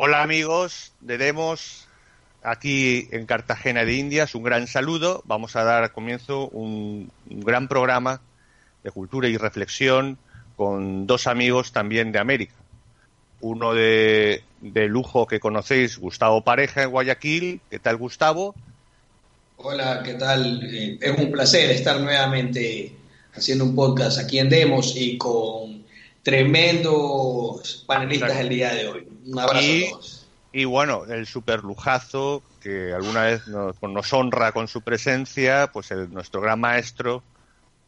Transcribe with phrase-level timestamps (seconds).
[0.00, 1.88] Hola amigos de Demos,
[2.44, 5.24] aquí en Cartagena de Indias, un gran saludo.
[5.24, 8.20] Vamos a dar comienzo un, un gran programa
[8.84, 10.16] de cultura y reflexión
[10.56, 12.54] con dos amigos también de América.
[13.40, 17.60] Uno de, de lujo que conocéis, Gustavo Pareja en Guayaquil.
[17.68, 18.54] ¿Qué tal, Gustavo?
[19.56, 20.62] Hola, ¿qué tal?
[20.62, 22.92] Eh, es un placer estar nuevamente
[23.34, 25.82] haciendo un podcast aquí en Demos y con
[26.22, 29.07] tremendos panelistas el día de hoy.
[29.28, 30.28] Un abrazo y, a todos.
[30.52, 35.90] Y bueno, el super lujazo que alguna vez nos, nos honra con su presencia, pues
[35.90, 37.22] el, nuestro gran maestro,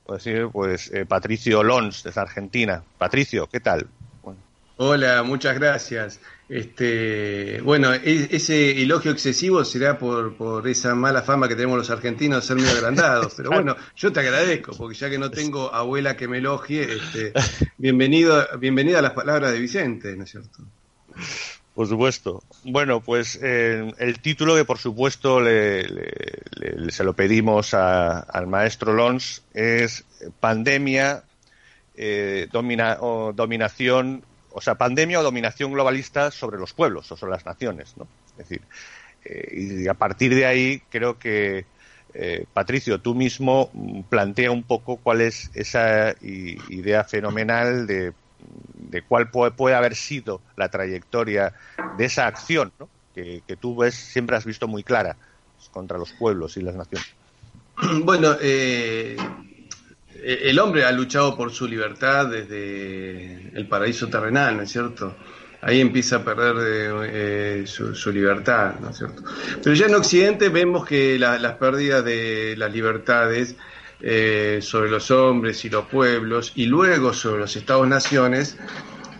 [0.04, 2.82] pues, decir, pues eh, Patricio Lons, desde Argentina.
[2.98, 3.86] Patricio, ¿qué tal?
[4.22, 4.40] Bueno.
[4.76, 6.20] Hola, muchas gracias.
[6.48, 12.42] Este, bueno, ese elogio excesivo será por, por esa mala fama que tenemos los argentinos
[12.42, 13.34] de ser muy agrandados.
[13.36, 17.32] Pero bueno, yo te agradezco, porque ya que no tengo abuela que me elogie, este,
[17.78, 20.64] bienvenido, bienvenida a las palabras de Vicente, ¿no es cierto?
[21.74, 22.42] Por supuesto.
[22.64, 28.48] Bueno, pues eh, el título que por supuesto le, le, se lo pedimos a, al
[28.48, 30.04] maestro Lons es
[30.40, 31.22] Pandemia,
[31.96, 37.32] eh, domina, o dominación, o sea, pandemia o dominación globalista sobre los pueblos o sobre
[37.32, 38.06] las naciones, ¿no?
[38.32, 38.62] Es decir,
[39.24, 41.64] eh, y a partir de ahí creo que
[42.52, 43.70] Patricio, tú mismo
[44.08, 48.12] plantea un poco cuál es esa idea fenomenal de
[48.90, 51.54] de cuál puede, haber sido la trayectoria
[51.96, 52.72] de esa acción
[53.14, 55.16] que, tú ves, siempre has visto muy clara
[55.72, 57.08] contra los pueblos y las naciones.
[58.04, 59.16] Bueno, eh,
[60.22, 65.16] el hombre ha luchado por su libertad desde el paraíso terrenal, ¿no es cierto?
[65.62, 66.56] Ahí empieza a perder
[67.12, 69.22] eh, su, su, libertad, ¿no es cierto?
[69.62, 73.56] Pero ya en Occidente vemos que la, las pérdidas de las libertades
[74.02, 78.56] eh, sobre los hombres y los pueblos y luego sobre los estados-naciones,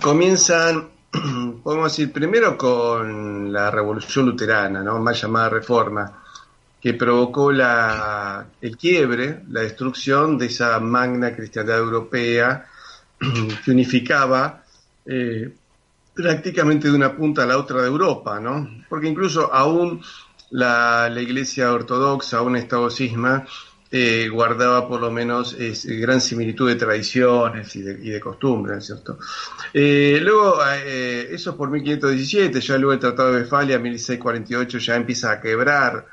[0.01, 0.89] comienzan,
[1.63, 4.99] podemos decir, primero con la revolución luterana, ¿no?
[4.99, 6.23] más llamada reforma,
[6.81, 12.67] que provocó la, el quiebre, la destrucción de esa magna cristiandad europea
[13.65, 14.65] que unificaba
[15.05, 15.53] eh,
[16.15, 18.83] prácticamente de una punta a la otra de Europa, ¿no?
[18.89, 20.03] Porque incluso aún
[20.51, 23.47] la, la Iglesia Ortodoxa, aún Estado cisma,
[23.91, 29.19] eh, guardaba por lo menos gran similitud de tradiciones y de, y de costumbres, ¿cierto?
[29.75, 35.33] Eh, luego, eh, eso por 1517, ya luego el Tratado de Westfalia, 1648, ya empieza
[35.33, 36.07] a quebrar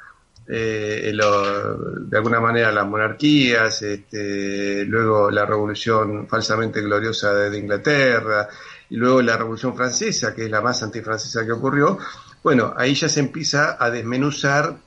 [0.48, 8.48] eh, de alguna manera las monarquías, este, luego la revolución falsamente gloriosa de Inglaterra,
[8.90, 12.00] y luego la revolución francesa, que es la más antifrancesa que ocurrió,
[12.42, 14.78] bueno, ahí ya se empieza a desmenuzar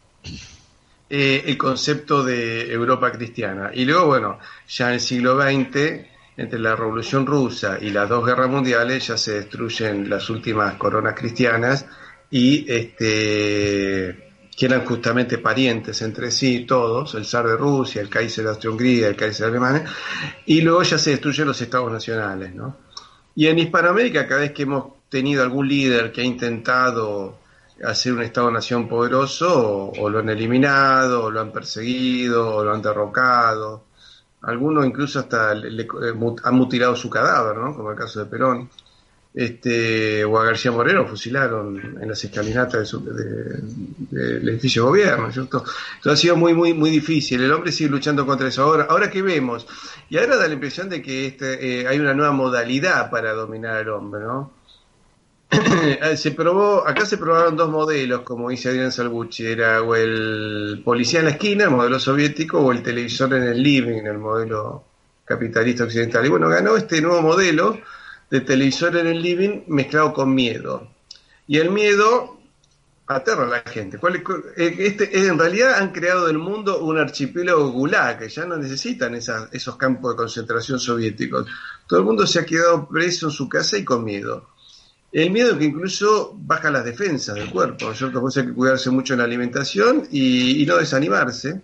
[1.12, 3.72] eh, el concepto de Europa cristiana.
[3.74, 4.38] Y luego, bueno,
[4.68, 6.06] ya en el siglo XX,
[6.36, 11.16] entre la Revolución Rusa y las dos guerras mundiales, ya se destruyen las últimas coronas
[11.16, 11.84] cristianas
[12.30, 18.44] y este, que eran justamente parientes entre sí todos, el zar de Rusia, el Kaiser
[18.44, 19.84] de Austria-Hungría, el Kaiser de Alemania,
[20.46, 22.76] y luego ya se destruyen los estados nacionales, ¿no?
[23.34, 27.39] Y en Hispanoamérica, cada vez que hemos tenido algún líder que ha intentado
[27.84, 32.82] hacer un Estado-nación poderoso o, lo han eliminado, o lo han perseguido, o lo han
[32.82, 33.84] derrocado.
[34.42, 35.88] Algunos incluso hasta le, le,
[36.44, 37.74] han mutilado su cadáver, ¿no?
[37.74, 38.68] Como el caso de Perón.
[39.32, 43.60] Este, o a García Moreno fusilaron en las escalinatas de,
[44.10, 45.64] del edificio de gobierno, ¿cierto?
[45.96, 47.40] Entonces ha sido muy, muy, muy difícil.
[47.40, 48.64] El hombre sigue luchando contra eso.
[48.64, 49.66] Ahora, ahora que vemos,
[50.08, 53.76] y ahora da la impresión de que este, eh, hay una nueva modalidad para dominar
[53.76, 54.59] al hombre, ¿no?
[56.16, 61.20] se probó, acá se probaron dos modelos, como dice Adrián Salbucci, era o el policía
[61.20, 64.84] en la esquina, el modelo soviético, o el televisor en el living, el modelo
[65.24, 66.24] capitalista occidental.
[66.24, 67.78] Y bueno, ganó este nuevo modelo
[68.30, 70.88] de televisor en el living mezclado con miedo.
[71.48, 72.38] Y el miedo
[73.08, 73.98] aterra a la gente.
[73.98, 74.22] ¿Cuál es?
[74.56, 79.76] Este, en realidad han creado del mundo un archipiélago gulag, que ya no necesitan esos
[79.76, 81.48] campos de concentración soviéticos.
[81.88, 84.46] Todo el mundo se ha quedado preso en su casa y con miedo.
[85.12, 88.20] El miedo que incluso baja las defensas del cuerpo, ¿no es cierto?
[88.20, 91.60] Pues hay que cuidarse mucho en la alimentación y, no desanimarse,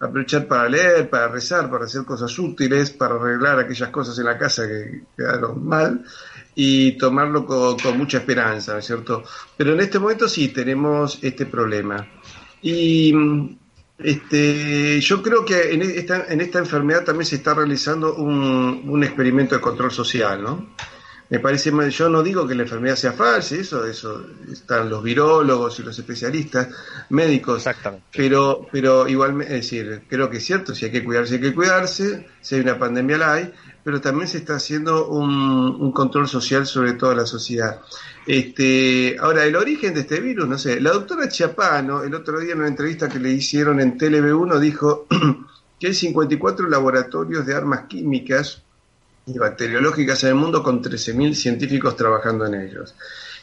[0.00, 4.36] aprovechar para leer, para rezar, para hacer cosas útiles, para arreglar aquellas cosas en la
[4.36, 6.04] casa que quedaron mal
[6.56, 9.22] y tomarlo con, mucha esperanza, ¿no es cierto?
[9.56, 12.04] Pero en este momento sí tenemos este problema.
[12.60, 13.14] Y
[13.98, 19.54] este, yo creo que en esta, en esta enfermedad también se está realizando un experimento
[19.54, 20.74] de control social, ¿no?
[21.30, 25.78] Me parece yo no digo que la enfermedad sea falsa, eso, eso están los virólogos
[25.78, 26.68] y los especialistas
[27.10, 28.04] médicos, Exactamente.
[28.12, 31.54] pero, pero igual, es decir, creo que es cierto, si hay que cuidarse, hay que
[31.54, 33.52] cuidarse, si hay una pandemia la hay,
[33.84, 37.80] pero también se está haciendo un, un control social sobre toda la sociedad.
[38.26, 42.52] Este, ahora, el origen de este virus, no sé, la doctora Chiapano, el otro día
[42.52, 45.06] en una entrevista que le hicieron en TLB1, dijo
[45.78, 48.64] que hay 54 laboratorios de armas químicas
[49.34, 52.94] y bacteriológicas en el mundo con 13.000 científicos trabajando en ellos.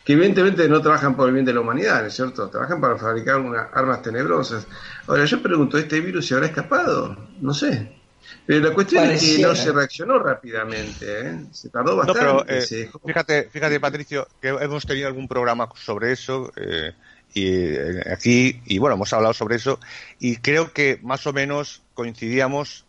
[0.04, 2.50] Que evidentemente no trabajan por el bien de la humanidad, ¿no es cierto?
[2.50, 4.66] Trabajan para fabricar unas armas tenebrosas.
[5.07, 7.18] Ahora, yo pregunto, ¿este virus se habrá escapado?
[7.42, 7.98] No sé.
[8.45, 11.45] Pero la cuestión es que no se reaccionó rápidamente, ¿eh?
[11.51, 12.24] se tardó bastante.
[12.24, 16.94] No, pero, eh, fíjate, fíjate, Patricio, que hemos tenido algún programa sobre eso eh,
[17.34, 17.78] y
[18.10, 19.80] aquí, y bueno, hemos hablado sobre eso,
[20.19, 22.86] y creo que más o menos coincidíamos,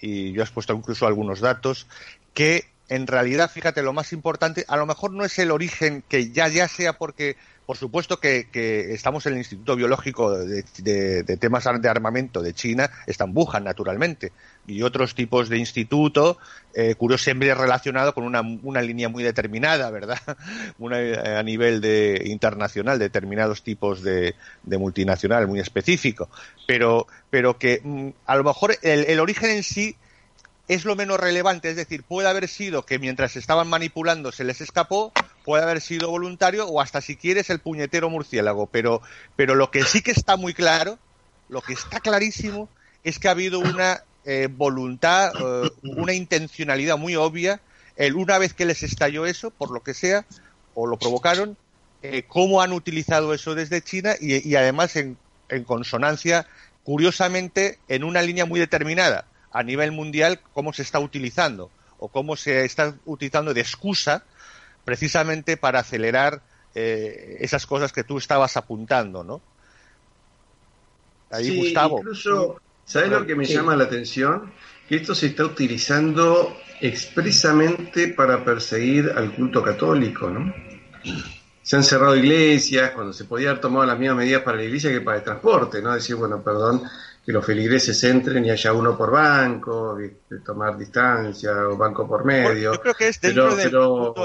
[0.00, 1.86] y yo has puesto incluso algunos datos,
[2.34, 6.30] que en realidad, fíjate, lo más importante, a lo mejor no es el origen, que
[6.30, 8.48] ya, ya sea porque, por supuesto que,
[8.92, 10.62] estamos en el Instituto Biológico de,
[11.40, 14.32] temas de armamento de China, está en Wuhan, naturalmente,
[14.66, 16.36] y otros tipos de instituto,
[16.74, 20.18] eh, siempre relacionado con una, una, línea muy determinada, ¿verdad?
[20.94, 24.34] Eh, a nivel de internacional, determinados tipos de,
[24.66, 26.28] multinacional muy específico,
[26.66, 29.96] pero, pero que mm, a lo mejor el origen en sí
[30.68, 34.60] es lo menos relevante, es decir, puede haber sido que mientras estaban manipulando se les
[34.60, 35.12] escapó,
[35.44, 39.02] puede haber sido voluntario o hasta si quieres el puñetero murciélago, pero,
[39.36, 40.98] pero lo que sí que está muy claro,
[41.48, 42.68] lo que está clarísimo
[43.02, 47.60] es que ha habido una eh, voluntad, eh, una intencionalidad muy obvia,
[47.96, 50.24] el, una vez que les estalló eso, por lo que sea,
[50.74, 51.56] o lo provocaron,
[52.02, 55.18] eh, cómo han utilizado eso desde China y, y además en,
[55.48, 56.46] en consonancia,
[56.84, 62.36] curiosamente, en una línea muy determinada a nivel mundial cómo se está utilizando o cómo
[62.36, 64.24] se está utilizando de excusa
[64.84, 66.42] precisamente para acelerar
[66.74, 69.40] eh, esas cosas que tú estabas apuntando, ¿no?
[71.30, 71.98] Ahí, sí, Gustavo.
[71.98, 74.52] Incluso, ¿sabes lo que me llama la atención?
[74.88, 80.52] Que esto se está utilizando expresamente para perseguir al culto católico, ¿no?
[81.62, 84.90] Se han cerrado iglesias cuando se podía haber tomado las mismas medidas para la iglesia
[84.90, 85.94] que para el transporte, ¿no?
[85.94, 86.82] Decir, bueno, perdón,
[87.24, 92.24] que los feligreses entren y haya uno por banco, de, tomar distancia o banco por
[92.24, 92.74] medio.
[92.74, 93.54] Yo creo que es dentro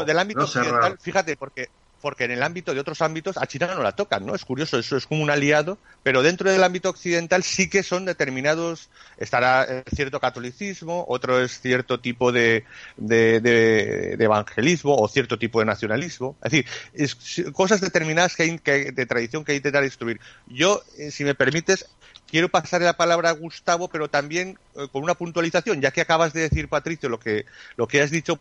[0.03, 1.69] del, ámbito occidental, fíjate, porque
[2.01, 4.35] porque en el ámbito de otros ámbitos a China no la tocan, ¿no?
[4.35, 8.05] Es curioso, eso es como un aliado, pero dentro del ámbito occidental sí que son
[8.05, 12.65] determinados, estará eh, cierto catolicismo, otro es cierto tipo de,
[12.97, 19.05] de, evangelismo o cierto tipo de nacionalismo, es decir, es, cosas determinadas que hay, de
[19.05, 20.19] tradición que hay que intentar destruir.
[20.47, 21.87] Yo, eh, si me permites,
[22.29, 26.33] quiero pasar la palabra a Gustavo, pero también eh, con una puntualización, ya que acabas
[26.33, 27.45] de decir, Patricio, lo que,
[27.75, 28.39] lo que has dicho,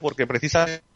[0.00, 0.91] porque precisamente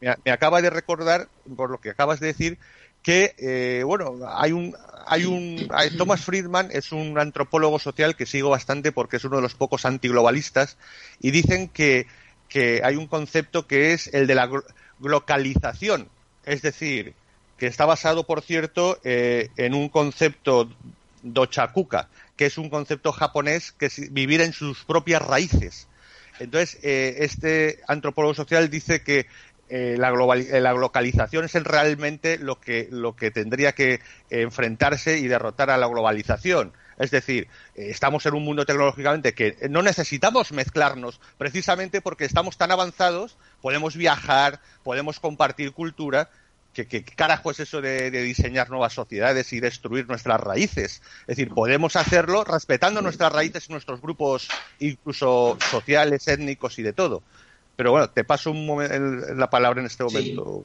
[0.00, 2.58] me, acaba de recordar, por lo que acabas de decir,
[3.02, 5.68] que, eh, bueno, hay un, hay un,
[5.98, 9.84] Thomas Friedman es un antropólogo social que sigo bastante porque es uno de los pocos
[9.84, 10.76] antiglobalistas
[11.20, 12.06] y dicen que,
[12.48, 14.48] que hay un concepto que es el de la
[15.00, 16.08] globalización,
[16.44, 17.14] es decir,
[17.58, 20.68] que está basado, por cierto, eh, en un concepto
[21.22, 25.86] dochakuka, que es un concepto japonés que es vivir en sus propias raíces.
[26.40, 29.26] Entonces, eh, este antropólogo social dice que
[29.74, 34.00] eh, la, eh, la localización es realmente lo que, lo que tendría que
[34.30, 36.72] enfrentarse y derrotar a la globalización.
[36.98, 42.70] Es decir, estamos en un mundo tecnológicamente que no necesitamos mezclarnos precisamente porque estamos tan
[42.70, 46.28] avanzados, podemos viajar, podemos compartir cultura
[46.72, 51.02] ¿Qué, carajo es eso de, diseñar nuevas sociedades y destruir nuestras raíces?
[51.22, 54.48] Es decir, podemos hacerlo respetando nuestras raíces nuestros grupos,
[54.78, 57.22] incluso sociales, étnicos y de todo.
[57.76, 60.64] Pero bueno, te paso un la palabra en este momento.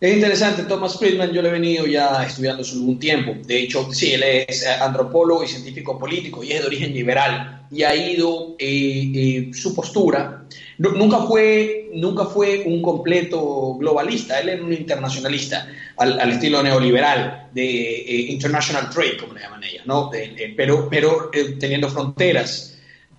[0.00, 3.36] Es interesante, Thomas Friedman, yo lo he venido ya estudiando hace algún tiempo.
[3.44, 7.66] De hecho, sí, él es antropólogo y científico político y es de origen liberal.
[7.70, 10.44] Y ha ido, eh, eh, su postura,
[10.78, 18.00] nunca, fue, nunca fue un completo globalista, él era un internacionalista al, estilo neoliberal, de
[18.00, 20.10] eh, international trade, como le llaman ellos, ¿no?
[20.56, 22.69] pero pero teniendo fronteras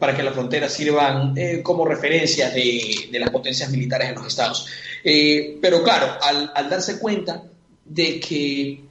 [0.01, 4.65] para que las fronteras sirvan eh, como referencia de, las potencias militares en los estados.
[5.03, 7.43] Eh, pero claro, al, darse cuenta
[7.85, 8.81] de que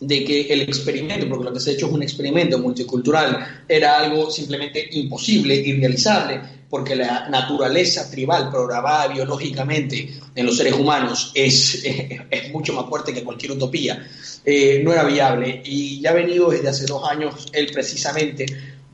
[0.00, 3.98] de que el experimento, porque lo que se ha hecho es un experimento multicultural, era
[3.98, 6.40] algo simplemente imposible, irrealizable,
[6.70, 11.84] porque la naturaleza tribal programada biológicamente en los seres humanos es,
[12.30, 14.08] es mucho más fuerte que cualquier utopía,
[14.46, 15.60] eh, no era viable.
[15.62, 18.46] Y ya ha venido desde hace dos años él precisamente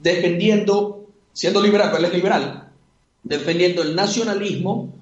[0.03, 1.04] defendiendo,
[1.35, 2.69] siendo liberal, pero él es liberal,
[3.23, 4.95] defendiendo el nacionalismo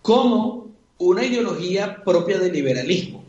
[0.00, 0.68] como
[0.98, 3.24] una ideología propia del liberalismo.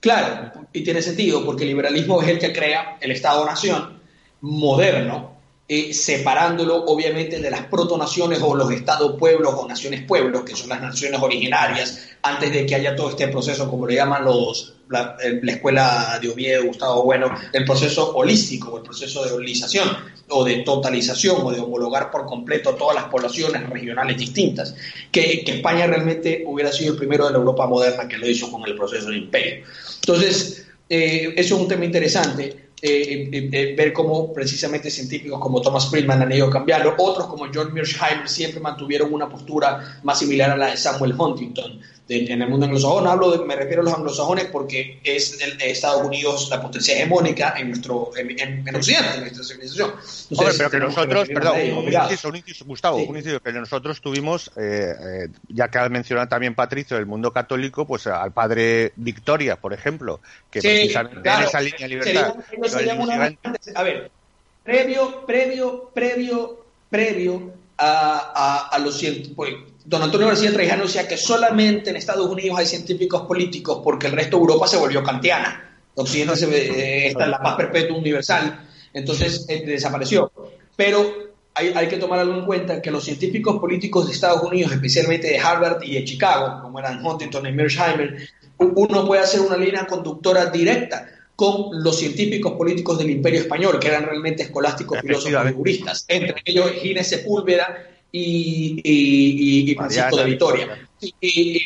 [0.00, 4.00] Claro, y tiene sentido, porque el liberalismo es el que crea el Estado-nación
[4.40, 5.32] moderno,
[5.68, 11.20] eh, separándolo obviamente de las protonaciones o los estados-pueblos o naciones-pueblos, que son las naciones
[11.20, 16.28] originarias, antes de que haya todo este proceso, como le llaman los, la, escuela de
[16.28, 19.88] Oviedo, Gustavo Bueno, el proceso holístico, el proceso de holización
[20.28, 24.74] o de totalización o de homologar por completo todas las poblaciones regionales distintas,
[25.10, 28.50] que, que España realmente hubiera sido el primero de la Europa moderna que lo hizo
[28.50, 29.64] con el proceso de imperio.
[29.96, 32.70] Entonces, eh, eso es un tema interesante.
[32.82, 37.46] Eh, eh, eh, ver cómo precisamente científicos como Thomas Friedman han ido cambiando, otros como
[37.52, 41.78] John Mearsheimer siempre mantuvieron una postura más similar a la de Samuel Huntington
[42.10, 43.06] en el mundo anglosajón.
[43.06, 47.54] Hablo de, me refiero a los anglosajones porque es el, Estados Unidos la potencia hegemónica
[47.56, 48.30] en nuestro en,
[48.66, 49.90] en, Occidente, en nuestra civilización.
[50.30, 53.06] Entonces, pero que nosotros, perdón, un inciso, un inciso, Gustavo, sí.
[53.08, 57.32] un inciso, que nosotros tuvimos, eh, eh, ya que has mencionado también Patricio, el mundo
[57.32, 61.88] católico, pues al padre Victoria, por ejemplo, que sí, precisamente claro, en esa línea de
[61.88, 62.34] libertad.
[62.50, 63.36] Sería, sería una,
[63.74, 64.10] a ver,
[64.64, 69.48] previo, previo, previo, previo a, a, los científicos
[69.84, 74.12] don Antonio García Trajano decía que solamente en Estados Unidos hay científicos políticos porque el
[74.12, 75.66] resto de Europa se volvió kantiana.
[75.94, 80.30] Occidente eh, la paz perpetua universal, entonces eh, desapareció.
[80.76, 84.72] Pero hay, hay, que tomar algo en cuenta que los científicos políticos de Estados Unidos,
[84.72, 89.56] especialmente de Harvard y de Chicago, como eran Huntington y Mearsheimer, uno puede hacer una
[89.56, 91.08] línea conductora directa
[91.40, 96.42] con los científicos políticos del Imperio Español, que eran realmente escolásticos, filósofos y juristas, entre
[96.44, 101.14] ellos Gines Sepúlveda y, y, y Francisco Mariana, de Vitoria y,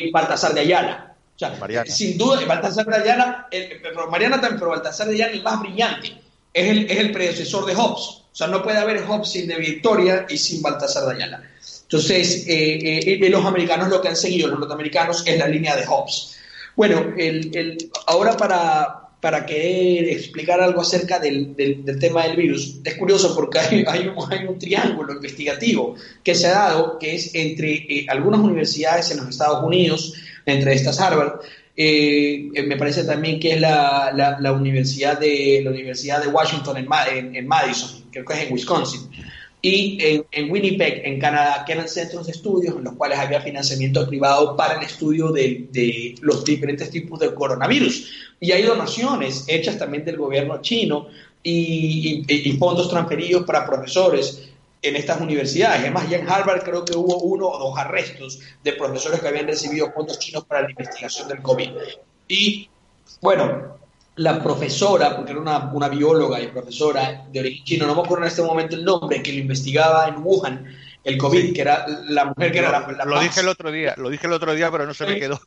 [0.07, 1.13] y, Baltasar de Ayala.
[1.35, 1.91] O sea, Mariana.
[1.91, 5.59] sin duda, Baltasar de Ayala, el, pero Mariana también, pero Baltasar de Ayala el más
[5.59, 6.21] brillante,
[6.53, 8.03] es el, es el predecesor de Hobbes.
[8.05, 11.43] O sea, no puede haber Hobbes sin de Victoria y sin Baltasar de Ayala.
[11.81, 15.85] Entonces, eh, eh, los americanos lo que han seguido, los norteamericanos, es la línea de
[15.85, 16.37] Hobbes.
[16.77, 22.75] Bueno, el, el, ahora para, para querer explicar algo acerca del, del, tema del virus.
[22.83, 27.33] Es curioso porque hay, un, hay, un, triángulo investigativo que se ha dado, que es
[27.33, 30.13] entre eh, algunas universidades en los Estados Unidos,
[30.45, 31.39] entre estas Harvard,
[31.75, 37.35] eh, me parece también que es la, la, universidad, de, la Universidad de Washington en,
[37.35, 39.09] en, Madison, creo que es en Wisconsin,
[39.67, 43.41] y en, en, Winnipeg, en Canadá, que eran centros de estudios en los cuales había
[43.41, 48.11] financiamiento privado para el estudio de, de los diferentes tipos de coronavirus.
[48.39, 51.07] Y hay donaciones hechas también del gobierno chino
[51.41, 54.49] y, y, y fondos transferidos para profesores
[54.83, 55.79] en estas universidades.
[55.79, 59.47] Además, ya en Harvard creo que hubo uno o dos arrestos de profesores que habían
[59.47, 61.69] recibido fondos chinos para la investigación del COVID.
[62.27, 62.69] Y
[63.19, 63.77] bueno,
[64.17, 68.23] la profesora, porque era una, una, bióloga y profesora de origen chino, no me acuerdo
[68.23, 70.65] en este momento el nombre, que lo investigaba en Wuhan,
[71.03, 71.53] el COVID, sí.
[71.53, 74.09] que era la mujer que lo, era la, la Lo dije el otro día, lo
[74.09, 75.39] dije el otro día, pero no se me quedó.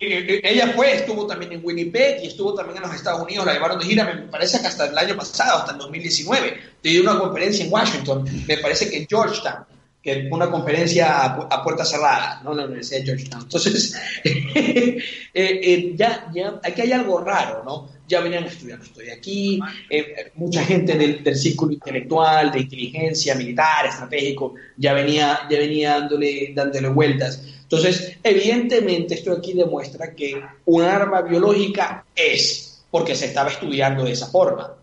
[0.00, 3.78] Ella fue, estuvo también en Winnipeg y estuvo también en los Estados Unidos, la llevaron
[3.78, 7.64] de gira, me parece que hasta el año pasado, hasta el 2019, dio una conferencia
[7.64, 9.64] en Washington, me parece que en Georgetown,
[10.04, 12.52] que una conferencia a, a puerta cerrada, ¿no?
[12.52, 13.42] La Universidad de Georgetown.
[13.44, 13.94] Entonces,
[14.24, 15.00] eh,
[15.32, 17.88] eh, ya, ya, aquí hay algo raro, ¿no?
[18.06, 19.58] Ya venían estudiando, estoy aquí,
[19.88, 25.92] eh, mucha gente del, del, círculo intelectual, de inteligencia, militar, estratégico, ya venía, ya venía
[25.92, 27.42] dándole, dándole vueltas.
[27.62, 34.12] Entonces, evidentemente, esto aquí demuestra que un arma biológica es, porque se estaba estudiando de
[34.12, 34.74] esa forma,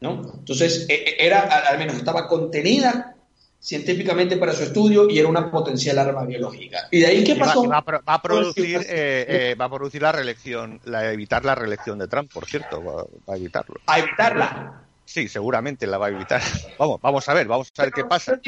[0.00, 0.32] ¿no?
[0.38, 3.15] Entonces, era, al menos estaba contenida
[3.66, 6.86] científicamente para su estudio y era una potencial arma biológica.
[6.88, 7.64] ¿Y de ahí qué pasó?
[7.64, 11.56] Va, va, va a producir, eh, eh, va a producir la reelección, la, evitar la
[11.56, 13.74] reelección de Trump, por cierto, va, va, a evitarlo.
[13.88, 14.82] ¿A evitarla?
[15.04, 16.40] Sí, seguramente la va a evitar.
[16.78, 18.40] Vamos, vamos a ver, vamos a ver qué pasa.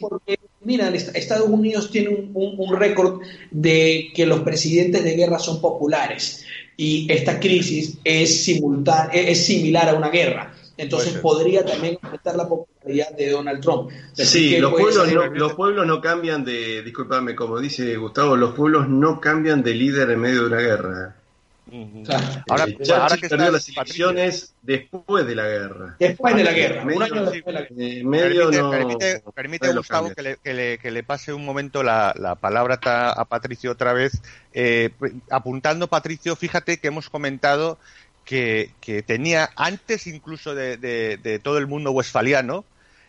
[0.00, 5.38] Porque, mira, Estados Unidos tiene un, un, un récord de que los presidentes de guerra
[5.38, 10.51] son populares y esta crisis es, simultánea, es similar a una guerra.
[10.76, 13.90] Entonces podría también aumentar la popularidad de Donald Trump.
[14.12, 18.54] Así sí, los pueblos, no, los pueblos no cambian de, disculpame, como dice Gustavo, los
[18.54, 21.16] pueblos no cambian de líder en medio de una guerra.
[21.70, 22.04] Uh -huh.
[22.04, 22.26] claro.
[22.50, 25.96] ahora, eh, ahora que perdió las elecciones después de la guerra.
[25.98, 26.84] Después de la guerra.
[26.84, 27.74] Medio, un año después de la guerra.
[27.78, 31.32] Eh, medio permite, no, permite, permite no Gustavo, que le, que, le, que le, pase
[31.32, 34.20] un momento la, la palabra a Patricio otra vez.
[34.52, 34.90] Eh,
[35.30, 37.78] apuntando, Patricio, fíjate que hemos comentado
[38.24, 42.64] que, tenía antes incluso de, todo el mundo westfaliano,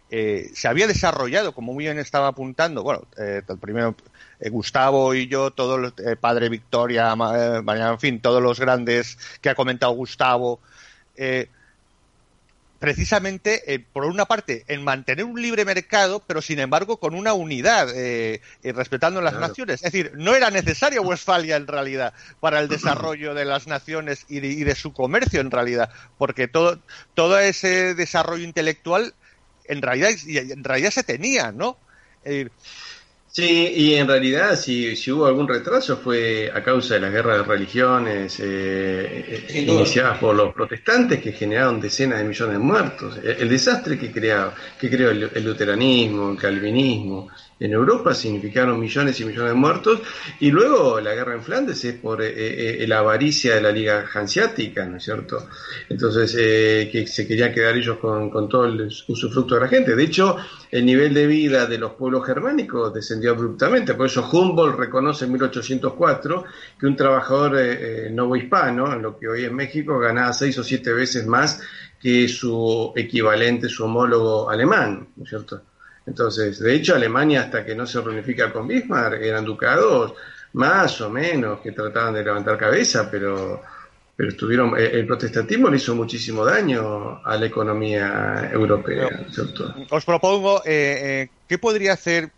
[0.10, 3.96] eh, se había desarrollado, como muy bien estaba apuntando, bueno, eh, primero
[4.40, 9.56] eh, Gustavo y yo, todos los, Padre Victoria, en fin, todos los grandes que ha
[9.56, 10.60] comentado Gustavo,
[12.84, 17.32] precisamente, eh, por una parte, en mantener un libre mercado, pero sin embargo con una
[17.32, 19.76] unidad, eh, y respetando las naciones.
[19.76, 24.42] Es decir, no era necesario Westfalia en realidad para el desarrollo de las naciones y
[24.42, 26.78] de, su comercio en realidad, porque todo,
[27.14, 29.14] todo ese desarrollo intelectual
[29.64, 31.78] en realidad, en realidad se tenía, ¿no?
[33.36, 37.40] Sí, y en realidad si, si hubo algún retraso fue a causa de las guerras
[37.40, 43.18] de religiones eh, eh iniciadas por los protestantes que generaron decenas de millones de muertos.
[43.24, 47.30] El, desastre que, que creó el, luteranismo, el calvinismo,
[47.60, 50.02] en Europa significaron millones y millones de muertos,
[50.40, 54.06] y luego la guerra en Flandes es por eh, eh, la avaricia de la Liga
[54.14, 55.48] Hanseática, ¿no es cierto?
[55.90, 59.96] Entonces, eh, que se querían quedar ellos con, con, todo el usufructo de la gente.
[59.96, 60.38] De hecho,
[60.72, 65.32] el nivel de vida de los pueblos germánicos descendió abruptamente, por eso Humboldt reconoce en
[65.34, 66.46] 1804
[66.80, 67.58] que un trabajador
[68.12, 71.62] novo hispano, en lo que hoy es México, ganaba seis o siete veces más
[72.02, 75.62] que su equivalente, su homólogo alemán, ¿no es cierto?
[76.06, 80.14] Entonces, de hecho, Alemania, hasta que no se reunifica con Bismarck, eran ducados
[80.54, 83.62] más o menos que trataban de levantar cabeza, pero,
[84.16, 89.08] pero estuvieron, eh, el protestantismo le hizo muchísimo daño a la economía europea.
[89.90, 92.32] Os propongo, eh, eh, ¿qué podría hacer,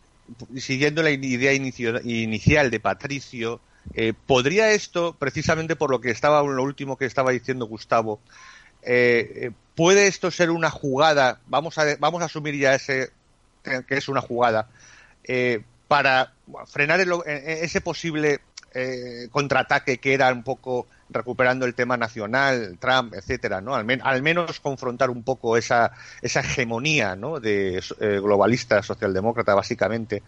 [0.55, 3.59] siguiendo la idea inicial de Patricio,
[4.25, 8.19] podría esto, precisamente por lo que estaba, lo último que estaba diciendo Gustavo,
[9.75, 11.39] ¿puede esto ser una jugada?
[11.47, 13.11] Vamos a, vamos a asumir ya ese
[13.87, 14.67] que es una jugada,
[15.23, 16.33] eh, para
[16.67, 18.41] frenar ese posible
[18.73, 23.75] eh, contraataque que era un poco recuperando el tema nacional, Trump, etcétera, ¿no?
[23.75, 25.91] Al, menos confrontar un poco esa,
[26.21, 27.39] esa hegemonía, ¿no?
[27.39, 30.23] De eh, globalista socialdemócrata, básicamente.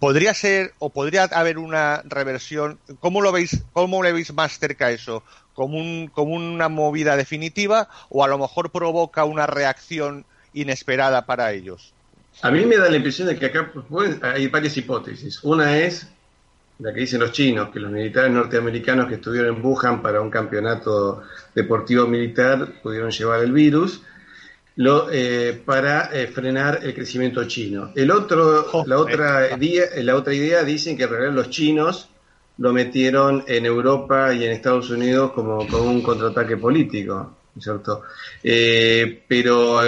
[0.00, 2.78] podría ser o podría haber una reversión.
[3.00, 3.64] ¿Cómo lo veis?
[3.72, 5.22] ¿Cómo le veis más cerca eso?
[5.54, 11.52] ¿Como, un, como una movida definitiva o a lo mejor provoca una reacción inesperada para
[11.52, 11.95] ellos?
[12.42, 15.42] A mí me da la impresión de que acá pues, hay varias hipótesis.
[15.42, 16.06] Una es
[16.78, 20.30] la que dicen los chinos, que los militares norteamericanos que estuvieron en Wuhan para un
[20.30, 21.22] campeonato
[21.54, 24.02] deportivo militar pudieron llevar el virus
[24.76, 27.92] lo, eh, para eh, frenar el crecimiento chino.
[27.94, 32.10] El otro, la, otra idea, la otra idea dicen que en realidad los chinos
[32.58, 38.02] lo metieron en Europa y en Estados Unidos como, como un contraataque político, ¿cierto?
[38.42, 39.80] Eh, pero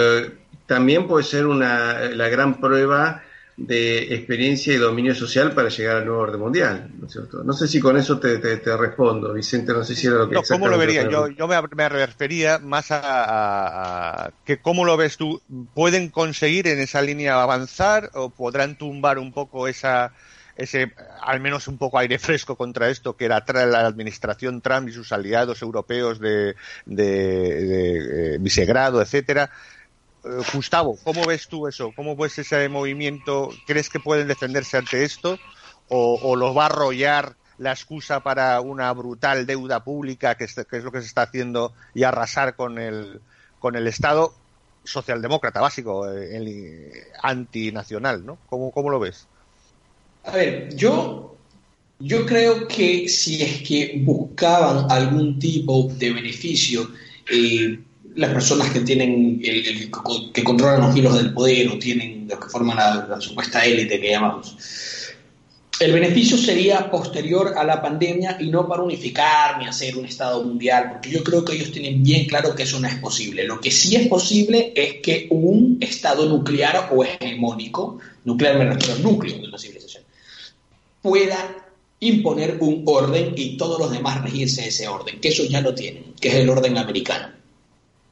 [0.69, 3.23] también puede ser una, la gran prueba
[3.57, 7.43] de experiencia y dominio social para llegar al nuevo orden mundial, ¿no es cierto?
[7.43, 10.35] No sé si con eso te, te, respondo, Vicente, no sé si era lo que...
[10.35, 11.09] No, ¿cómo lo vería?
[11.09, 15.41] Yo, yo me, refería más a, que cómo lo ves tú,
[15.73, 20.13] ¿pueden conseguir en esa línea avanzar o podrán tumbar un poco esa
[20.55, 24.91] ese al menos un poco aire fresco contra esto que era la administración Trump y
[24.91, 26.55] sus aliados europeos de,
[26.85, 29.49] de, eh, Visegrado, etcétera,
[30.23, 31.91] eh, Gustavo, ¿cómo ves tú eso?
[31.95, 33.49] ¿Cómo ves ese movimiento?
[33.65, 35.37] ¿Crees que pueden defenderse ante esto?
[35.87, 40.91] ¿O, los va a arrollar la excusa para una brutal deuda pública, que es, lo
[40.91, 43.21] que se está haciendo, y arrasar con el,
[43.59, 44.33] con el Estado
[44.83, 46.91] socialdemócrata básico, eh, el,
[47.23, 48.37] antinacional, ¿no?
[48.49, 49.27] ¿Cómo, ¿Cómo lo ves?
[50.25, 51.35] A ver, yo,
[51.99, 56.87] yo creo que si es que buscaban algún tipo de beneficio,
[57.31, 57.79] eh,
[58.15, 62.77] las personas que tienen que controlan los hilos del poder o tienen los que forman
[62.77, 64.55] la, supuesta élite que llamamos.
[65.79, 70.43] El beneficio sería posterior a la pandemia y no para unificar ni hacer un Estado
[70.43, 73.45] mundial, porque yo creo que ellos tienen bien claro que eso no es posible.
[73.45, 78.95] Lo que sí es posible es que un Estado nuclear o hegemónico, nuclear me refiero
[78.95, 80.03] al núcleo de la civilización,
[81.01, 81.69] pueda
[82.01, 86.13] imponer un orden y todos los demás regirse ese orden, que eso ya lo tienen,
[86.19, 87.38] que es el orden americano.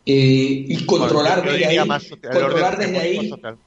[0.09, 1.79] Eh, y controlar desde ahí.
[1.79, 3.29] controlar desde ahí.
[3.29, 3.57] no,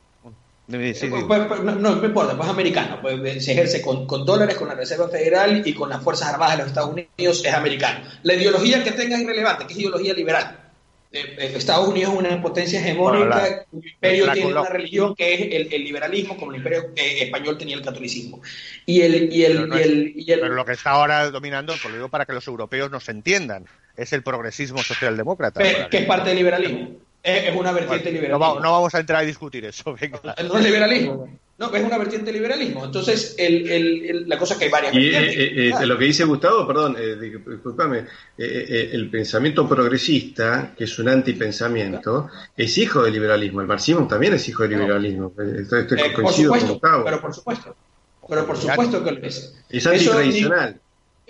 [1.96, 5.90] me importa, pues americano, pues, se ejerce con, dólares, con la Reserva Federal y con
[5.90, 8.06] las Fuerzas Armadas de los Estados Unidos, es americano.
[8.22, 10.56] La ideología que tenga es irrelevante, que es ideología liberal.
[11.12, 15.40] Eh, eh, Estados Unidos es una potencia hegemónica, el imperio tiene una religión que es
[15.72, 18.40] el, liberalismo, como el imperio español tenía el catolicismo.
[18.86, 19.68] Y el, y el,
[20.26, 23.66] pero, lo que está ahora dominando, por lo digo para que los europeos nos entiendan,
[23.96, 25.60] es el progresismo socialdemócrata.
[25.88, 26.90] Que, es parte del liberalismo.
[27.22, 28.38] Es, una vertiente liberal.
[28.38, 29.96] No, vamos a entrar a discutir eso.
[30.48, 31.28] No es liberalismo.
[31.58, 32.86] No, es una vertiente liberalismo.
[32.86, 36.96] Entonces, la cosa es que hay varias y, eh, eh, lo que dice Gustavo, perdón,
[37.20, 38.06] discúlpame,
[38.38, 43.60] el pensamiento progresista, que es un antipensamiento, es hijo del liberalismo.
[43.60, 45.34] El marxismo también es hijo del liberalismo.
[45.58, 47.04] Estoy, coincido con Gustavo.
[47.04, 47.76] Pero por supuesto.
[48.26, 49.54] Pero por supuesto que lo es.
[49.68, 50.80] Es antitradicional.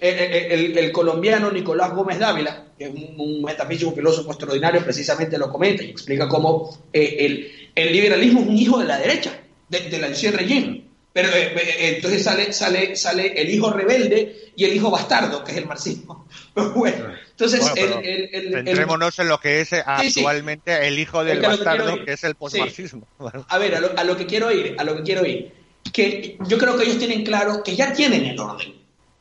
[0.01, 5.91] El, colombiano Nicolás Gómez Dávila, que es un, metafísico filósofo extraordinario, precisamente lo comenta y
[5.91, 10.85] explica cómo el, liberalismo es un hijo de la derecha, de, la encierre Regime.
[11.13, 15.51] Pero eh, eh, entonces sale, sale, sale el hijo rebelde y el hijo bastardo, que
[15.51, 16.29] es el marxismo.
[16.77, 22.37] bueno, entonces centrémonos en lo que es actualmente el hijo del bastardo, que, es el
[22.37, 23.07] postmarxismo.
[23.49, 25.53] A ver, a lo, a lo que quiero ir, a lo que quiero ir,
[25.93, 28.80] que yo creo que ellos tienen claro que ya tienen el orden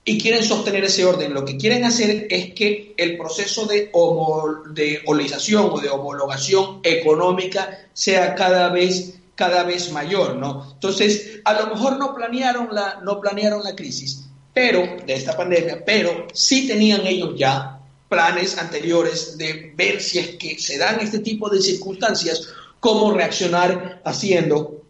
[0.09, 1.35] y quieren sostener ese orden.
[1.35, 8.33] Lo que quieren hacer es que el proceso de, homo, o de homologación económica sea
[8.33, 10.71] cada vez cada vez mayor, ¿no?
[10.73, 15.85] Entonces, a lo mejor no planearon la, no planearon la crisis, pero, de esta pandemia,
[15.85, 21.19] pero sí tenían ellos ya planes anteriores de ver si es que se dan este
[21.19, 22.49] tipo de circunstancias,
[22.81, 24.81] cómo reaccionar haciendo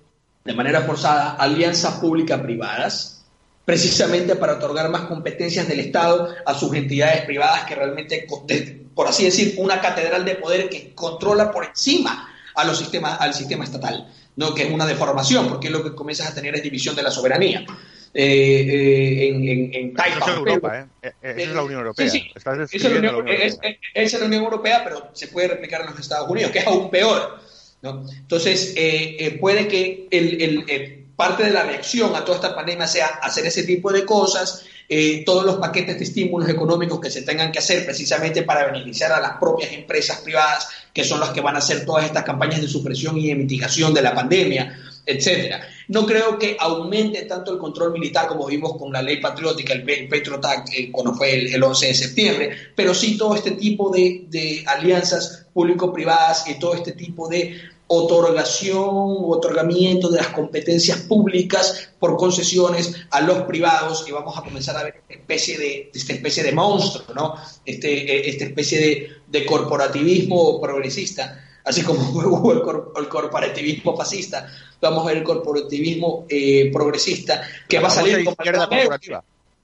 [0.46, 3.19] de manera forzada alianzas pública-privadas,
[3.70, 8.26] precisamente para otorgar más competencias del Estado a sus entidades privadas que realmente,
[8.96, 13.32] por así decir, una catedral de poder que controla por encima a los sistemas, al
[13.32, 14.56] sistema estatal, ¿no?
[14.56, 17.64] que es una deformación, porque lo que comienzas a tener es división de la soberanía.
[18.12, 21.14] Eh, eh, en, en, Eso es Europa, ¿eh?
[21.22, 22.10] Esa es la Unión Europea.
[22.10, 26.58] Sí, esa es la Unión Europea, pero se puede replicar en los Estados Unidos, que
[26.58, 27.38] es aún peor.
[27.84, 28.04] ¿no?
[28.18, 28.74] Entonces,
[29.40, 33.64] puede que el, el parte de la reacción a toda esta pandemia sea hacer ese
[33.64, 37.84] tipo de cosas, eh, todos los paquetes de estímulos económicos que se tengan que hacer
[37.84, 41.86] precisamente para beneficiar a las propias empresas privadas, que son las que van a hacer
[41.86, 45.68] todas estas campañas de supresión y de mitigación de la pandemia, etcétera.
[45.90, 49.84] No creo que aumente tanto el control militar como vimos con la ley patriótica, el,
[49.84, 54.64] Petrotac, eh, cuando fue el, 11 de septiembre, pero sí todo este tipo de, de
[54.66, 57.60] alianzas público-privadas y todo este tipo de
[57.92, 64.44] otorgación u otorgamiento de las competencias públicas por concesiones a los privados y vamos a
[64.44, 67.36] comenzar a ver esta especie de, esta especie de monstruo, ¿no?
[67.66, 74.48] Este, eh, esta especie de, corporativismo progresista, así como hubo el, corporativismo fascista,
[74.80, 78.36] vamos a ver el corporativismo eh, progresista que va a salir con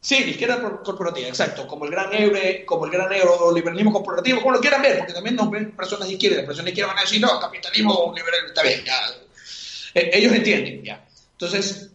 [0.05, 2.37] Sí, izquierda corporativa, exacto, como el gran euro,
[2.67, 6.07] como el gran euro liberalismo corporativo, como lo quieran ver, porque también nos ven personas
[6.07, 8.93] de izquierda, las personas de izquierda van a decir, no, capitalismo liberal, está bien, ya.
[9.95, 11.03] Eh, ellos entienden, ya.
[11.31, 11.89] Entonces,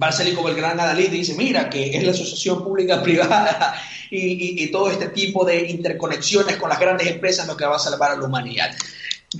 [0.00, 3.02] va a salir como el gran Adalid y dice, mira, que es la asociación pública
[3.02, 7.76] privada y, y, todo este tipo de interconexiones con las grandes empresas lo que va
[7.76, 8.76] a salvar a la humanidad.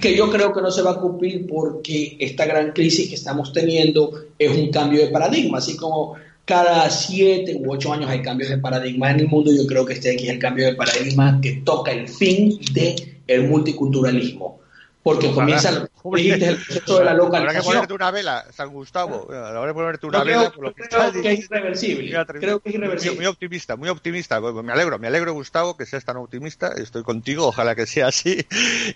[0.01, 3.53] Que yo creo que no se va a cumplir porque esta gran crisis que estamos
[3.53, 8.51] teniendo es un cambio de paradigma, así como cada siete u ocho años hay cambios
[8.51, 9.53] de paradigma en el mundo.
[9.53, 12.97] Yo creo que este aquí es el cambio de paradigma que toca el fin del
[13.27, 14.61] el multiculturalismo.
[15.03, 17.49] Porque comienza el, proceso de la localización.
[17.49, 19.27] Habrá que ponerte una vela, San Gustavo.
[19.33, 20.51] Habrá que ponerte una vela.
[20.51, 22.25] por lo que creo que es irreversible.
[22.39, 23.17] Creo que es irreversible.
[23.17, 24.41] Muy, optimista, muy optimista.
[24.41, 26.73] Me alegro, me alegro, Gustavo, que seas tan optimista.
[26.77, 28.47] Estoy contigo, ojalá que sea así.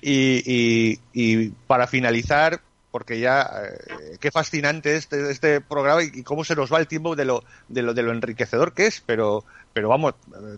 [0.01, 2.61] Y, y, y para finalizar,
[2.97, 7.15] porque ya eh, qué fascinante este, este programa y, cómo se nos va el tiempo
[7.15, 10.15] de lo, de lo, enriquecedor que es, pero, pero vamos,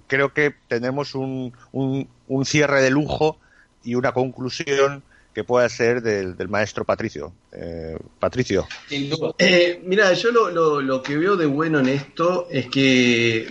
[0.06, 3.40] creo que tenemos un, un, cierre de lujo
[3.82, 5.02] y una conclusión
[5.34, 7.32] que pueda ser del, del maestro Patricio.
[7.50, 8.68] Eh, Patricio.
[8.88, 13.48] Eh, mira, yo lo, lo, lo que veo de bueno en esto es que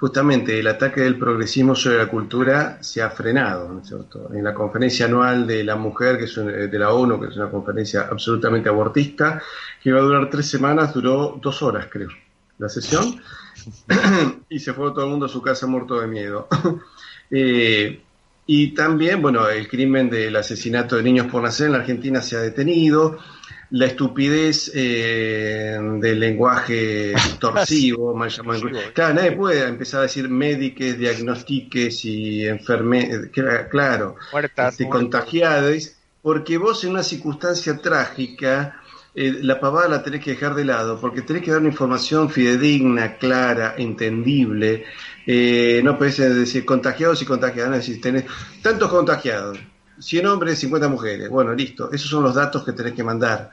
[0.00, 4.30] justamente el ataque del progresismo sobre la cultura se ha frenado, ¿no es cierto?
[4.32, 7.36] En la conferencia anual de la mujer, que es eh, de la ONU, que es
[7.36, 9.42] una conferencia absolutamente abortista,
[9.82, 12.08] que iba a durar tres semanas, duró dos horas, creo,
[12.56, 13.20] la sesión,
[14.48, 16.48] y se fue todo el mundo a su casa muerto de miedo.
[17.32, 18.00] Eh,
[18.44, 22.36] y también, bueno, el crimen del asesinato de niños por nacer en la Argentina se
[22.36, 23.18] ha detenido
[23.70, 28.14] la estupidez eh, del lenguaje torsivo,
[28.92, 33.30] claro, nadie puede empezar a decir médiques, diagnostiques y enfermedades,
[33.70, 34.16] claro,
[34.56, 38.80] este, contagiados, porque vos en una circunstancia trágica,
[39.14, 42.28] eh, la pavada la tenés que dejar de lado, porque tenés que dar una información
[42.28, 44.84] fidedigna, clara, entendible,
[45.26, 48.24] eh, no puedes decir contagiados y contagiadas, no decir, tenés
[48.62, 49.60] tantos contagiados,
[50.00, 51.28] 100 hombres, 50 mujeres.
[51.28, 51.92] Bueno, listo.
[51.92, 53.50] Esos son los datos que tenés que mandar.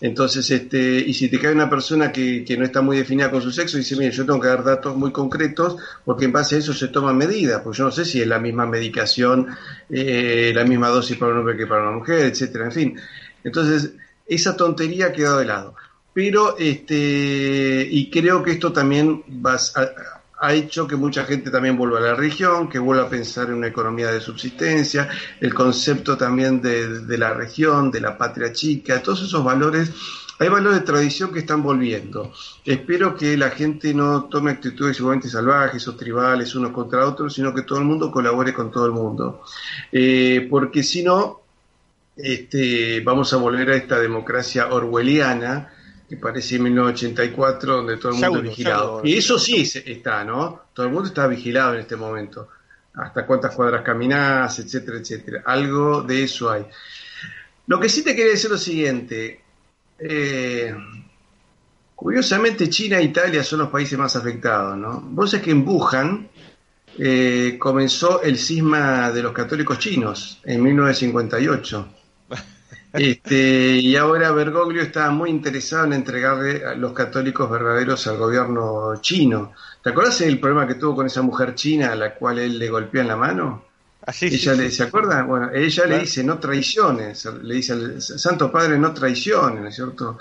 [0.00, 3.42] Entonces, este, y si te cae una persona que, que no está muy definida con
[3.42, 6.58] su sexo, dice, mire, yo tengo que dar datos muy concretos, porque en base a
[6.58, 9.48] eso se toman medidas, porque yo no sé si es la misma medicación,
[9.90, 13.00] eh, la misma dosis para un hombre que para una mujer, etcétera, en fin.
[13.42, 13.92] Entonces,
[14.26, 15.74] esa tontería ha quedado de lado.
[16.12, 19.56] pero este, y creo que esto también va
[20.40, 23.54] ha hecho que mucha gente también vuelva a la región, que vuelva a pensar en
[23.54, 25.08] una economía de subsistencia,
[25.40, 29.90] el concepto también de, la región, de la patria chica, todos esos valores,
[30.38, 32.32] hay valores de tradición que están volviendo.
[32.64, 37.52] Espero que la gente no tome actitudes igualmente salvajes o tribales unos contra otros, sino
[37.52, 39.42] que todo el mundo colabore con todo el mundo.
[39.90, 41.40] Eh, porque si no,
[42.16, 45.72] este, vamos a volver a esta democracia orwelliana,
[46.08, 49.00] que parece 1984, donde todo el mundo es vigilado.
[49.04, 50.62] y eso sí está, ¿no?
[50.72, 52.48] Todo el mundo está vigilado en este momento.
[52.94, 55.42] Hasta cuántas cuadras caminás, etcétera, etcétera.
[55.44, 56.66] Algo de eso hay.
[57.66, 59.40] Lo que sí te quería decir es lo siguiente.
[59.98, 60.74] Eh,
[61.94, 65.00] curiosamente, China e Italia son los países más afectados, ¿no?
[65.10, 66.28] Vos sabés que en Wuhan
[66.98, 71.97] eh, comenzó el cisma de los católicos chinos en 1958.
[72.92, 78.94] Este, y ahora Bergoglio está muy interesado en entregarle a los católicos verdaderos al gobierno
[79.00, 79.52] chino.
[79.82, 82.68] ¿Te acuerdas del problema que tuvo con esa mujer china a la cual él le
[82.68, 83.64] golpeó en la mano?
[84.06, 85.22] Así, ah, ella le, ¿Se acuerda?
[85.22, 89.74] Bueno, ella le dice no traiciones, le dice al Santo Padre no traiciones, ¿no es
[89.74, 90.18] cierto?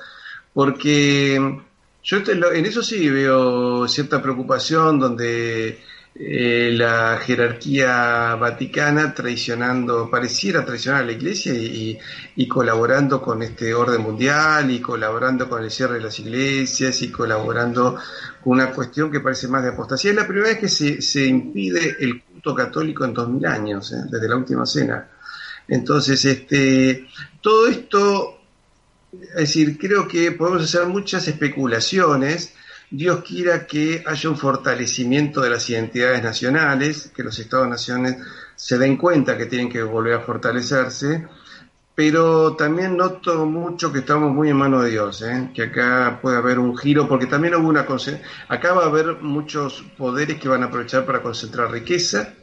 [0.54, 1.62] Porque
[2.04, 5.80] yo en eso sí veo cierta preocupación donde
[6.20, 14.02] eh, la jerarquía vaticana traicionando, pareciera traicionar a la iglesia y, colaborando con este orden
[14.02, 18.00] mundial y colaborando con el cierre de las iglesias y colaborando
[18.44, 20.10] con una cuestión que parece más de apostasía.
[20.10, 24.02] Es la primera vez que se, impide el culto católico en dos mil años, ¿eh?
[24.10, 25.08] desde la última cena.
[25.68, 27.08] Entonces, este,
[27.42, 28.40] todo esto,
[29.12, 32.54] es decir, creo que podemos hacer muchas especulaciones
[32.90, 38.18] Dios quiera que haya un fortalecimiento de las identidades nacionales, que los Estados-naciones
[38.56, 41.28] se den cuenta que tienen que volver a fortalecerse,
[41.94, 45.50] pero también noto mucho que estamos muy en manos de Dios, ¿eh?
[45.54, 47.86] que acá puede haber un giro, porque también hubo una...
[48.48, 52.36] Acá va a haber muchos poderes que van a aprovechar para concentrar riqueza,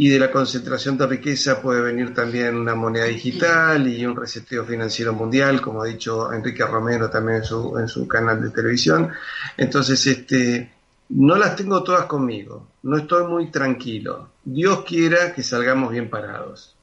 [0.00, 4.64] y de la concentración de riqueza puede venir también una moneda digital y un reseteo
[4.64, 9.10] financiero mundial, como ha dicho Enrique Romero también en su, en su canal de televisión.
[9.56, 10.70] Entonces, este,
[11.08, 14.30] no las tengo todas conmigo, no estoy muy tranquilo.
[14.44, 16.76] Dios quiera que salgamos bien parados.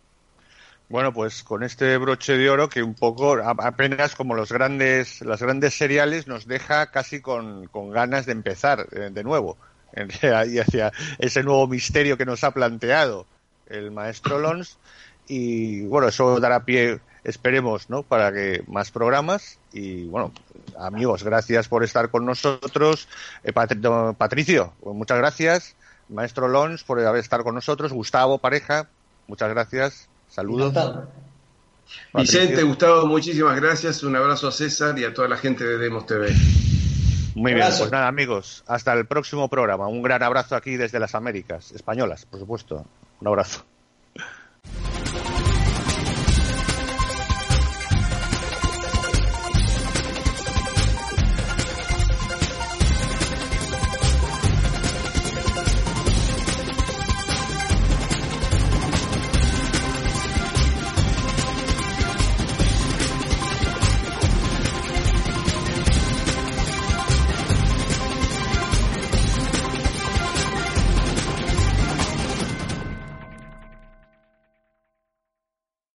[0.89, 5.41] Bueno, pues con este broche de oro que un poco apenas como los grandes, las
[5.41, 9.57] grandes seriales nos deja casi con, con ganas de empezar eh, de nuevo
[10.47, 13.25] y hacia ese nuevo misterio que nos ha planteado
[13.67, 14.77] el maestro Lons.
[15.27, 18.03] Y bueno, eso dará pie, esperemos, ¿no?
[18.03, 19.57] Para que más programas.
[19.73, 20.31] Y bueno,
[20.77, 23.07] amigos, gracias por estar con nosotros.
[23.43, 25.75] Eh, Patricio, pues muchas gracias.
[26.09, 27.91] Maestro Lons, por haber estar con nosotros.
[27.91, 28.87] Gustavo, pareja,
[29.27, 30.07] muchas gracias.
[30.29, 30.73] Saludos.
[32.13, 34.03] Vicente, Gustavo, muchísimas gracias.
[34.03, 36.33] Un abrazo a César y a toda la gente de Demos TV.
[37.35, 39.87] Muy bien, pues nada, amigos, hasta el próximo programa.
[39.87, 42.85] Un gran abrazo aquí desde las Américas, españolas, por supuesto.
[43.19, 43.65] Un abrazo.